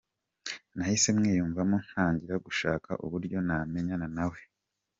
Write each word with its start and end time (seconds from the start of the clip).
Nahise 0.75 1.09
mwiyumvamo 1.17 1.77
ntangira 1.87 2.35
gushaka 2.45 2.89
uburyo 3.05 3.37
namenyana 3.47 4.07
na 4.15 4.25
we. 4.31 4.39